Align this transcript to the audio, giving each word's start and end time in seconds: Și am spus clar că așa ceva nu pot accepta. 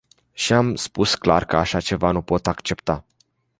Și 0.31 0.53
am 0.53 0.75
spus 0.75 1.15
clar 1.15 1.45
că 1.45 1.55
așa 1.57 1.81
ceva 1.81 2.11
nu 2.11 2.21
pot 2.21 2.47
accepta. 2.47 3.05